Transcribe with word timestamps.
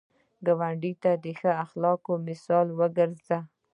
ګاونډي 0.45 0.93
ته 1.03 1.11
د 1.23 1.25
ښه 1.39 1.51
اخلاقو 1.63 2.13
مثال 2.27 2.67
وګرځه 2.79 3.39